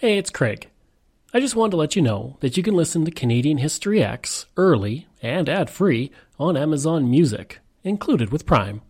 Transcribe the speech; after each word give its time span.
Hey, 0.00 0.16
it's 0.16 0.30
Craig. 0.30 0.70
I 1.34 1.40
just 1.40 1.54
wanted 1.54 1.72
to 1.72 1.76
let 1.76 1.94
you 1.94 2.00
know 2.00 2.38
that 2.40 2.56
you 2.56 2.62
can 2.62 2.72
listen 2.72 3.04
to 3.04 3.10
Canadian 3.10 3.58
History 3.58 3.98
Ehx 3.98 4.46
early 4.56 5.06
and 5.20 5.46
ad 5.46 5.68
free 5.68 6.10
on 6.38 6.56
Amazon 6.56 7.10
Music, 7.10 7.58
included 7.84 8.32
with 8.32 8.46
Prime. 8.46 8.80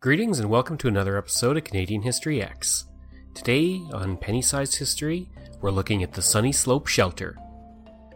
Greetings 0.00 0.40
and 0.40 0.48
welcome 0.48 0.78
to 0.78 0.88
another 0.88 1.18
episode 1.18 1.58
of 1.58 1.64
Canadian 1.64 2.00
History 2.00 2.40
Ehx. 2.40 2.84
Today 3.34 3.82
on 3.92 4.16
Penny 4.16 4.40
Sized 4.40 4.76
History, 4.76 5.28
we're 5.60 5.70
looking 5.70 6.02
at 6.02 6.14
the 6.14 6.22
Sunny 6.22 6.52
Slope 6.52 6.86
Shelter. 6.86 7.36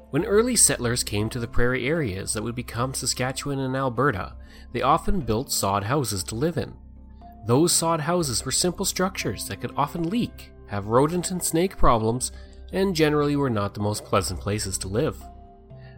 When 0.09 0.25
early 0.25 0.57
settlers 0.57 1.05
came 1.05 1.29
to 1.29 1.39
the 1.39 1.47
prairie 1.47 1.87
areas 1.87 2.33
that 2.33 2.43
would 2.43 2.55
become 2.55 2.95
Saskatchewan 2.95 3.59
and 3.59 3.77
Alberta, 3.77 4.33
they 4.73 4.81
often 4.81 5.21
built 5.21 5.53
sod 5.53 5.85
houses 5.85 6.25
to 6.25 6.37
live 6.37 6.57
in. 6.57 6.73
Those 7.47 7.71
sod 7.71 8.01
houses 8.01 8.47
were 8.47 8.51
simple 8.51 8.87
structures 8.87 9.47
that 9.49 9.61
could 9.61 9.75
often 9.77 10.09
leak 10.09 10.53
have 10.73 10.87
rodent 10.87 11.31
and 11.31 11.43
snake 11.43 11.77
problems, 11.77 12.33
and 12.73 12.97
generally 12.97 13.37
were 13.37 13.51
not 13.51 13.75
the 13.75 13.81
most 13.81 14.05
pleasant 14.05 14.41
places 14.41 14.79
to 14.79 14.89
live. 14.89 15.23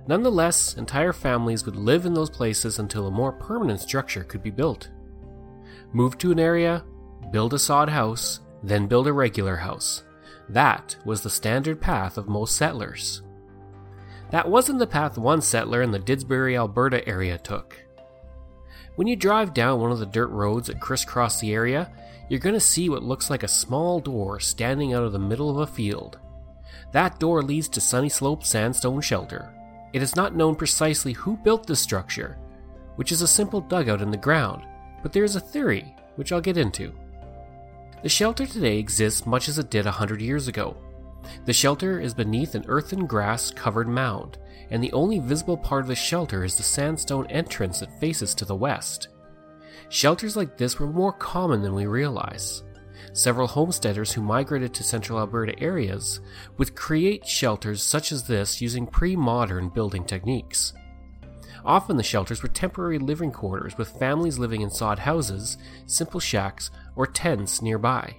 Nonetheless, 0.08 0.74
entire 0.74 1.12
families 1.12 1.64
would 1.64 1.76
live 1.76 2.04
in 2.04 2.12
those 2.12 2.28
places 2.28 2.80
until 2.80 3.06
a 3.06 3.10
more 3.10 3.32
permanent 3.32 3.80
structure 3.80 4.24
could 4.24 4.42
be 4.42 4.50
built. 4.50 4.90
Move 5.92 6.18
to 6.18 6.32
an 6.32 6.40
area, 6.40 6.84
build 7.30 7.54
a 7.54 7.58
sod 7.58 7.88
house, 7.88 8.40
then 8.64 8.88
build 8.88 9.06
a 9.06 9.12
regular 9.12 9.56
house. 9.56 10.02
That 10.48 10.96
was 11.04 11.22
the 11.22 11.30
standard 11.30 11.80
path 11.80 12.18
of 12.18 12.28
most 12.28 12.56
settlers. 12.56 13.22
That 14.32 14.50
wasn't 14.50 14.80
the 14.80 14.86
path 14.88 15.16
one 15.16 15.40
settler 15.40 15.82
in 15.82 15.92
the 15.92 16.00
Didsbury, 16.00 16.56
Alberta 16.58 17.06
area 17.08 17.38
took. 17.38 17.76
When 18.96 19.08
you 19.08 19.16
drive 19.16 19.54
down 19.54 19.80
one 19.80 19.90
of 19.90 19.98
the 19.98 20.06
dirt 20.06 20.28
roads 20.28 20.68
that 20.68 20.80
crisscross 20.80 21.40
the 21.40 21.52
area, 21.52 21.90
you're 22.28 22.38
going 22.38 22.54
to 22.54 22.60
see 22.60 22.88
what 22.88 23.02
looks 23.02 23.28
like 23.28 23.42
a 23.42 23.48
small 23.48 23.98
door 23.98 24.38
standing 24.38 24.94
out 24.94 25.02
of 25.02 25.12
the 25.12 25.18
middle 25.18 25.50
of 25.50 25.56
a 25.58 25.72
field. 25.72 26.18
That 26.92 27.18
door 27.18 27.42
leads 27.42 27.68
to 27.70 27.80
Sunny 27.80 28.08
Slope 28.08 28.44
Sandstone 28.44 29.00
Shelter. 29.00 29.52
It 29.92 30.00
is 30.00 30.14
not 30.14 30.36
known 30.36 30.54
precisely 30.54 31.12
who 31.12 31.36
built 31.38 31.66
this 31.66 31.80
structure, 31.80 32.38
which 32.94 33.10
is 33.10 33.20
a 33.20 33.28
simple 33.28 33.60
dugout 33.60 34.00
in 34.00 34.12
the 34.12 34.16
ground, 34.16 34.64
but 35.02 35.12
there 35.12 35.24
is 35.24 35.34
a 35.34 35.40
theory, 35.40 35.94
which 36.14 36.30
I'll 36.30 36.40
get 36.40 36.56
into. 36.56 36.92
The 38.04 38.08
shelter 38.08 38.46
today 38.46 38.78
exists 38.78 39.26
much 39.26 39.48
as 39.48 39.58
it 39.58 39.70
did 39.70 39.86
a 39.86 39.90
hundred 39.90 40.20
years 40.20 40.46
ago. 40.46 40.76
The 41.44 41.52
shelter 41.52 42.00
is 42.00 42.14
beneath 42.14 42.54
an 42.54 42.64
earthen 42.68 43.06
grass 43.06 43.50
covered 43.50 43.88
mound, 43.88 44.38
and 44.70 44.82
the 44.82 44.92
only 44.92 45.18
visible 45.18 45.56
part 45.56 45.82
of 45.82 45.88
the 45.88 45.94
shelter 45.94 46.44
is 46.44 46.56
the 46.56 46.62
sandstone 46.62 47.26
entrance 47.28 47.80
that 47.80 48.00
faces 48.00 48.34
to 48.36 48.44
the 48.44 48.54
west. 48.54 49.08
Shelters 49.88 50.36
like 50.36 50.56
this 50.56 50.78
were 50.78 50.86
more 50.86 51.12
common 51.12 51.62
than 51.62 51.74
we 51.74 51.86
realize. 51.86 52.62
Several 53.12 53.46
homesteaders 53.46 54.12
who 54.12 54.22
migrated 54.22 54.74
to 54.74 54.82
central 54.82 55.18
Alberta 55.18 55.58
areas 55.60 56.20
would 56.58 56.74
create 56.74 57.26
shelters 57.26 57.82
such 57.82 58.10
as 58.10 58.24
this 58.24 58.60
using 58.60 58.86
pre 58.86 59.14
modern 59.14 59.68
building 59.68 60.04
techniques. 60.04 60.72
Often 61.64 61.96
the 61.96 62.02
shelters 62.02 62.42
were 62.42 62.48
temporary 62.48 62.98
living 62.98 63.30
quarters 63.30 63.78
with 63.78 63.98
families 63.98 64.38
living 64.38 64.60
in 64.60 64.70
sod 64.70 64.98
houses, 64.98 65.56
simple 65.86 66.20
shacks, 66.20 66.70
or 66.96 67.06
tents 67.06 67.62
nearby. 67.62 68.16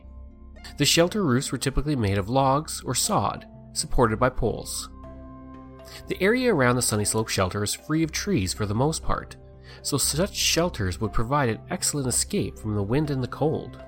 The 0.77 0.85
shelter 0.85 1.23
roofs 1.23 1.52
were 1.52 1.58
typically 1.58 1.95
made 1.95 2.17
of 2.17 2.30
logs 2.30 2.81
or 2.85 2.95
sod, 2.95 3.45
supported 3.73 4.19
by 4.19 4.30
poles. 4.30 4.89
The 6.08 6.21
area 6.21 6.53
around 6.53 6.75
the 6.75 6.81
Sunny 6.81 7.05
Slope 7.05 7.30
shelter 7.30 7.63
is 7.63 7.73
free 7.73 8.03
of 8.03 8.11
trees 8.11 8.53
for 8.53 8.66
the 8.66 8.75
most 8.75 9.03
part, 9.03 9.36
so 9.81 9.97
such 9.97 10.36
shelters 10.36 10.99
would 10.99 11.13
provide 11.13 11.49
an 11.49 11.59
excellent 11.69 12.08
escape 12.08 12.58
from 12.58 12.75
the 12.75 12.83
wind 12.83 13.09
and 13.09 13.23
the 13.23 13.27
cold. 13.27 13.80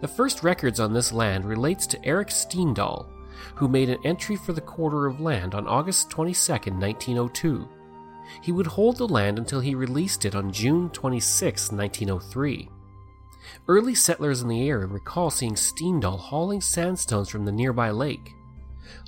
The 0.00 0.08
first 0.08 0.42
records 0.42 0.80
on 0.80 0.92
this 0.92 1.12
land 1.12 1.44
relates 1.44 1.86
to 1.88 2.04
Eric 2.04 2.28
Steendahl, 2.28 3.06
who 3.54 3.68
made 3.68 3.88
an 3.88 3.98
entry 4.04 4.36
for 4.36 4.52
the 4.52 4.60
quarter 4.60 5.06
of 5.06 5.20
land 5.20 5.54
on 5.54 5.66
August 5.66 6.10
22, 6.10 6.52
1902. 6.52 7.68
He 8.42 8.52
would 8.52 8.66
hold 8.66 8.96
the 8.96 9.08
land 9.08 9.38
until 9.38 9.60
he 9.60 9.74
released 9.74 10.24
it 10.24 10.34
on 10.34 10.52
June 10.52 10.90
26, 10.90 11.72
1903. 11.72 12.68
Early 13.66 13.94
settlers 13.94 14.42
in 14.42 14.48
the 14.48 14.68
area 14.68 14.86
recall 14.86 15.30
seeing 15.30 15.54
Steendahl 15.54 16.18
hauling 16.18 16.60
sandstones 16.60 17.28
from 17.28 17.44
the 17.44 17.52
nearby 17.52 17.90
lake. 17.90 18.34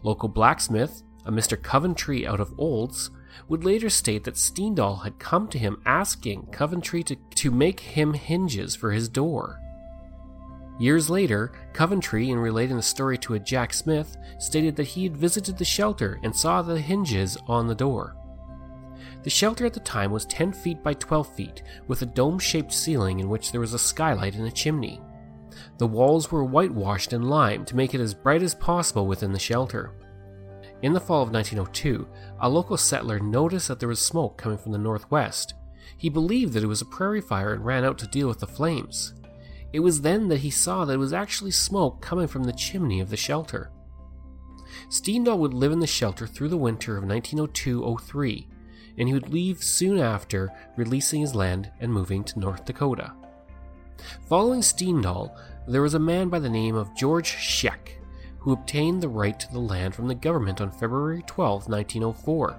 Local 0.03 0.29
blacksmith, 0.29 1.03
a 1.25 1.33
Mr. 1.33 1.61
Coventry 1.61 2.27
out 2.27 2.41
of 2.41 2.59
Olds, 2.59 3.11
would 3.49 3.65
later 3.65 3.91
state 3.91 4.25
that 4.25 4.35
Steendahl 4.35 5.05
had 5.05 5.19
come 5.19 5.49
to 5.49 5.59
him 5.59 5.81
asking 5.87 6.47
Coventry 6.53 7.03
to, 7.05 7.17
to 7.17 7.51
make 7.51 7.81
him 7.81 8.15
hinges 8.15 8.75
for 8.75 8.93
his 8.93 9.09
door. 9.09 9.61
Years 10.79 11.11
later, 11.11 11.53
Coventry, 11.75 12.31
in 12.31 12.39
relating 12.39 12.77
the 12.77 12.83
story 12.83 13.19
to 13.19 13.35
a 13.35 13.39
Jack 13.39 13.75
Smith, 13.75 14.17
stated 14.39 14.77
that 14.77 14.85
he 14.85 15.05
had 15.05 15.17
visited 15.17 15.59
the 15.59 15.65
shelter 15.65 16.19
and 16.23 16.35
saw 16.35 16.63
the 16.63 16.81
hinges 16.81 17.37
on 17.47 17.67
the 17.67 17.75
door. 17.75 18.17
The 19.23 19.31
shelter 19.31 19.67
at 19.67 19.75
the 19.75 19.81
time 19.81 20.11
was 20.11 20.25
10 20.27 20.53
feet 20.53 20.83
by 20.83 20.95
12 20.95 21.35
feet, 21.35 21.63
with 21.89 22.03
a 22.03 22.07
dome 22.07 22.39
shaped 22.39 22.73
ceiling 22.73 23.21
in 23.21 23.29
which 23.29 23.53
there 23.53 23.61
was 23.61 23.75
a 23.75 23.79
skylight 23.79 24.35
and 24.35 24.47
a 24.47 24.51
chimney. 24.51 25.01
The 25.79 25.87
walls 25.87 26.31
were 26.31 26.45
whitewashed 26.45 27.13
and 27.13 27.29
lime 27.29 27.65
to 27.67 27.77
make 27.77 27.95
it 27.95 28.01
as 28.01 28.15
bright 28.15 28.43
as 28.43 28.55
possible 28.55 29.07
within 29.07 29.33
the 29.33 29.39
shelter. 29.39 29.93
In 30.83 30.93
the 30.93 31.01
fall 31.01 31.23
of 31.23 31.31
1902, 31.31 32.09
a 32.41 32.49
local 32.49 32.77
settler 32.77 33.19
noticed 33.19 33.69
that 33.69 33.81
there 33.81 33.89
was 33.89 34.01
smoke 34.01 34.39
coming 34.39 34.59
from 34.59 34.73
the 34.73 34.79
northwest. 34.79 35.55
He 35.97 36.09
believed 36.09 36.55
that 36.55 36.63
it 36.63 36.69
was 36.69 36.81
a 36.81 36.87
prairie 36.87 37.21
fire 37.21 37.53
and 37.53 37.65
ran 37.65 37.85
out 37.85 37.99
to 37.99 38.07
deal 38.07 38.29
with 38.29 38.39
the 38.39 38.47
flames. 38.47 39.13
It 39.73 39.81
was 39.81 40.01
then 40.01 40.29
that 40.29 40.41
he 40.41 40.51
saw 40.51 40.85
that 40.85 40.95
it 40.95 40.99
was 40.99 41.13
actually 41.13 41.51
smoke 41.51 42.01
coming 42.01 42.27
from 42.27 42.45
the 42.45 42.53
chimney 42.53 43.01
of 43.01 43.11
the 43.11 43.17
shelter. 43.17 43.71
Steendahl 44.89 45.39
would 45.39 45.55
live 45.55 45.73
in 45.73 45.81
the 45.81 45.87
shelter 45.87 46.27
through 46.27 46.49
the 46.49 46.57
winter 46.57 46.97
of 46.97 47.05
1902 47.05 47.97
03, 47.99 48.49
and 48.99 49.09
he 49.09 49.15
would 49.15 49.33
leave 49.33 49.63
soon 49.63 49.99
after, 49.99 50.53
releasing 50.77 51.21
his 51.21 51.35
land 51.35 51.71
and 51.81 51.93
moving 51.93 52.25
to 52.25 52.39
North 52.39 52.65
Dakota. 52.65 53.13
Following 54.29 54.61
Steendahl, 54.61 55.37
there 55.69 55.83
was 55.83 55.95
a 55.95 55.99
man 55.99 56.29
by 56.29 56.39
the 56.39 56.49
name 56.49 56.75
of 56.75 56.95
George 56.97 57.37
Scheck 57.37 58.01
who 58.41 58.53
obtained 58.53 59.03
the 59.03 59.09
right 59.09 59.39
to 59.39 59.53
the 59.53 59.59
land 59.59 59.95
from 59.95 60.09
the 60.09 60.15
government 60.15 60.61
on 60.61 60.71
February 60.71 61.23
12, 61.27 61.69
1904. 61.69 62.59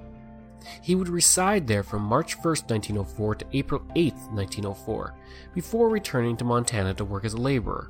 He 0.83 0.93
would 0.93 1.09
reside 1.09 1.65
there 1.65 1.81
from 1.81 2.03
March 2.03 2.35
1, 2.35 2.43
1904 2.43 3.35
to 3.35 3.45
April 3.53 3.81
8, 3.95 4.13
1904, 4.13 5.15
before 5.55 5.89
returning 5.89 6.37
to 6.37 6.45
Montana 6.45 6.93
to 6.93 7.05
work 7.05 7.25
as 7.25 7.33
a 7.33 7.37
laborer. 7.37 7.87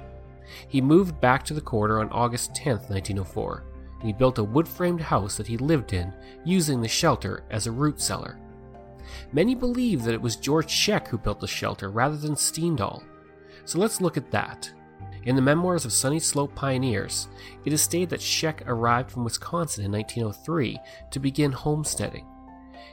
He 0.70 0.80
moved 0.82 1.20
back 1.20 1.44
to 1.46 1.54
the 1.54 1.62
quarter 1.62 2.00
on 2.00 2.10
August 2.10 2.56
10, 2.56 2.78
1904, 2.78 3.64
and 4.02 4.08
he 4.08 4.14
built 4.14 4.40
a 4.40 4.44
wood 4.44 4.68
framed 4.68 5.00
house 5.00 5.38
that 5.38 5.46
he 5.46 5.58
lived 5.58 5.94
in, 5.94 6.12
using 6.44 6.82
the 6.82 6.88
shelter 6.88 7.44
as 7.52 7.68
a 7.68 7.72
root 7.72 8.02
cellar. 8.02 8.40
Many 9.32 9.54
believe 9.54 10.02
that 10.04 10.16
it 10.16 10.22
was 10.22 10.36
George 10.36 10.72
Scheck 10.72 11.08
who 11.08 11.20
built 11.20 11.40
the 11.40 11.48
shelter 11.48 11.92
rather 11.92 12.18
than 12.18 12.34
Steendahl. 12.34 13.04
So 13.66 13.78
let's 13.78 14.02
look 14.02 14.18
at 14.18 14.32
that. 14.32 14.72
In 15.26 15.36
the 15.36 15.42
memoirs 15.42 15.86
of 15.86 15.94
Sunny 15.94 16.20
Slope 16.20 16.56
pioneers, 16.56 17.28
it 17.64 17.74
is 17.74 17.82
stated 17.82 18.10
that 18.10 18.22
Scheck 18.22 18.64
arrived 18.66 19.12
from 19.12 19.24
Wisconsin 19.24 19.86
in 19.86 19.92
1903 19.92 20.80
to 21.12 21.20
begin 21.20 21.52
homesteading. 21.52 22.26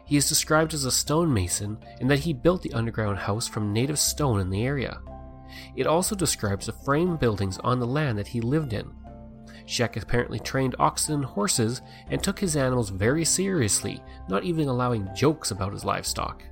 He 0.05 0.19
is 0.19 0.29
described 0.29 0.75
as 0.75 0.85
a 0.85 0.91
stonemason 0.91 1.79
and 2.01 2.11
that 2.11 2.19
he 2.19 2.35
built 2.35 2.61
the 2.61 2.75
underground 2.75 3.19
house 3.19 3.49
from 3.49 3.73
native 3.73 3.99
stone 3.99 4.41
in 4.41 4.51
the 4.51 4.65
area. 4.65 5.01
It 5.75 5.87
also 5.87 6.15
describes 6.15 6.67
the 6.67 6.73
frame 6.73 7.17
buildings 7.17 7.59
on 7.59 7.79
the 7.79 7.87
land 7.87 8.19
that 8.19 8.29
he 8.29 8.43
lived 8.43 8.75
in. 8.75 8.91
Scheck 9.69 10.01
apparently 10.01 10.41
trained 10.41 10.75
oxen 10.79 11.15
and 11.15 11.25
horses 11.25 11.83
and 12.11 12.23
took 12.23 12.39
his 12.39 12.57
animals 12.57 12.89
very 12.89 13.25
seriously, 13.25 14.03
not 14.29 14.43
even 14.43 14.67
allowing 14.67 15.15
jokes 15.15 15.51
about 15.51 15.75
his 15.75 15.85
livestock. 15.85 16.43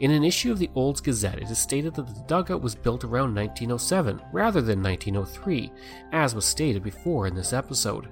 In 0.00 0.10
an 0.10 0.22
issue 0.22 0.52
of 0.52 0.58
the 0.58 0.70
Olds 0.74 1.00
Gazette, 1.00 1.38
it 1.38 1.50
is 1.50 1.58
stated 1.58 1.94
that 1.94 2.06
the 2.06 2.24
dugout 2.26 2.60
was 2.60 2.74
built 2.74 3.04
around 3.04 3.34
1907 3.34 4.20
rather 4.32 4.60
than 4.60 4.82
1903, 4.82 5.72
as 6.12 6.34
was 6.34 6.44
stated 6.44 6.82
before 6.82 7.26
in 7.26 7.34
this 7.34 7.54
episode. 7.54 8.08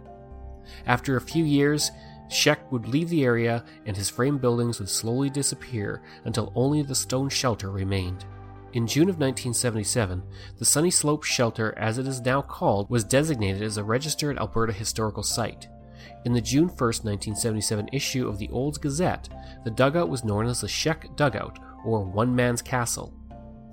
After 0.87 1.17
a 1.17 1.21
few 1.21 1.45
years, 1.45 1.91
Scheck 2.29 2.59
would 2.71 2.89
leave 2.89 3.11
the 3.11 3.25
area 3.25 3.63
and 3.85 3.95
his 3.95 4.09
frame 4.09 4.39
buildings 4.39 4.79
would 4.79 4.89
slowly 4.89 5.29
disappear 5.29 6.01
until 6.25 6.51
only 6.55 6.81
the 6.81 6.95
stone 6.95 7.29
shelter 7.29 7.71
remained. 7.71 8.25
In 8.73 8.87
June 8.87 9.11
of 9.11 9.19
1977, 9.19 10.23
the 10.59 10.65
Sunny 10.65 10.91
Slope 10.91 11.25
Shelter, 11.25 11.75
as 11.77 11.99
it 11.99 12.07
is 12.07 12.23
now 12.23 12.41
called, 12.41 12.89
was 12.89 13.05
designated 13.05 13.61
as 13.61 13.77
a 13.77 13.85
registered 13.85 14.39
Alberta 14.39 14.73
Historical 14.73 15.23
Site. 15.23 15.69
In 16.25 16.33
the 16.33 16.41
June 16.41 16.69
1, 16.69 16.77
1977 16.79 17.91
issue 17.93 18.27
of 18.27 18.39
the 18.39 18.49
Olds 18.49 18.79
Gazette, 18.79 19.29
the 19.65 19.71
dugout 19.71 20.09
was 20.09 20.25
known 20.25 20.47
as 20.47 20.63
the 20.63 20.69
Scheck 20.69 21.15
Dugout, 21.17 21.59
or 21.85 22.03
One 22.03 22.35
Man's 22.35 22.63
Castle. 22.63 23.13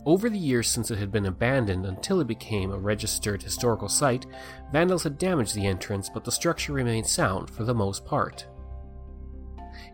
Over 0.06 0.30
the 0.30 0.38
years 0.38 0.68
since 0.68 0.92
it 0.92 0.98
had 0.98 1.14
been 1.14 1.28
abandoned 1.28 1.86
until 1.86 2.20
it 2.20 2.28
became 2.28 2.72
a 2.72 2.78
registered 2.78 3.42
historical 3.42 3.88
site, 3.88 4.26
vandals 4.74 5.04
had 5.04 5.18
damaged 5.18 5.56
the 5.56 5.66
entrance, 5.66 6.10
but 6.10 6.26
the 6.26 6.32
structure 6.32 6.74
remained 6.74 7.08
sound 7.08 7.50
for 7.50 7.64
the 7.64 7.74
most 7.74 8.06
part. 8.06 8.48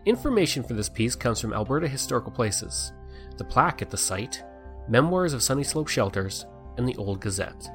Information 0.04 0.64
for 0.64 0.74
this 0.74 0.88
piece 0.88 1.14
comes 1.14 1.40
from 1.40 1.52
Alberta 1.52 1.86
Historical 1.86 2.32
Places, 2.32 2.92
the 3.36 3.44
plaque 3.44 3.82
at 3.82 3.90
the 3.90 3.96
site, 3.96 4.42
Memoirs 4.88 5.32
of 5.32 5.42
Sunny 5.42 5.64
Slope 5.64 5.88
Shelters, 5.88 6.46
and 6.76 6.88
the 6.88 6.96
Olds 6.96 7.22
Gazette. 7.22 7.70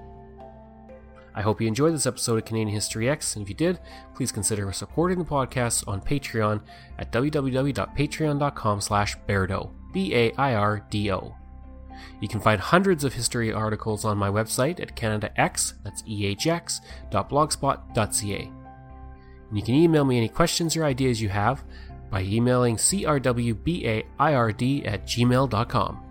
I 1.33 1.41
hope 1.41 1.61
you 1.61 1.67
enjoyed 1.67 1.93
this 1.93 2.05
episode 2.05 2.37
of 2.37 2.45
Canadian 2.45 2.73
History 2.73 3.05
Ehx, 3.05 3.35
and 3.35 3.43
if 3.43 3.49
you 3.49 3.55
did, 3.55 3.79
please 4.15 4.31
consider 4.31 4.71
supporting 4.73 5.19
the 5.19 5.25
podcast 5.25 5.87
on 5.87 6.01
Patreon 6.01 6.61
at 6.99 7.11
www.patreon.com 7.11 8.81
slash 8.81 9.17
Bairdo, 9.27 9.71
B-A-I-R-D-O. 9.93 11.35
You 12.19 12.27
can 12.27 12.41
find 12.41 12.59
hundreds 12.59 13.03
of 13.03 13.13
history 13.13 13.53
articles 13.53 14.05
on 14.05 14.17
my 14.17 14.29
website 14.29 14.79
at 14.79 14.95
CanadaX, 14.95 15.73
that's 15.83 16.01
ehx.blogspot.ca. 16.03 18.51
And 19.49 19.57
you 19.57 19.63
can 19.63 19.75
email 19.75 20.05
me 20.05 20.17
any 20.17 20.29
questions 20.29 20.75
or 20.75 20.83
ideas 20.83 21.21
you 21.21 21.29
have 21.29 21.63
by 22.09 22.23
emailing 22.23 22.75
crwbaird 22.75 24.05
at 24.85 25.05
gmail.com. 25.05 26.10